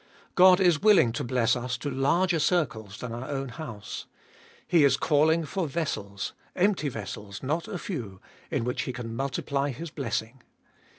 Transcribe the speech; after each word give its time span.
God 0.33 0.59
is 0.59 0.81
willing 0.81 1.11
to 1.11 1.23
bless 1.23 1.55
us 1.55 1.77
to 1.77 1.91
larger 1.91 2.39
circles 2.39 2.97
than 2.97 3.11
our 3.11 3.29
own 3.29 3.49
house. 3.49 4.07
He 4.65 4.83
is 4.83 4.97
calling 4.97 5.45
for 5.45 5.67
vessels, 5.67 6.33
empty 6.55 6.89
vessels 6.89 7.43
not 7.43 7.67
a 7.67 7.77
few, 7.77 8.19
in 8.49 8.63
which 8.63 8.81
He 8.81 8.93
can 8.93 9.15
multiply 9.15 9.69
his 9.69 9.91
blessing. 9.91 10.41